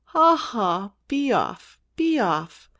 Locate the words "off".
1.31-1.77, 2.17-2.69